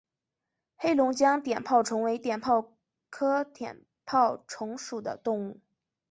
[0.77, 2.73] 黑龙江碘泡虫为碘泡
[3.11, 5.61] 科碘泡虫属的动物。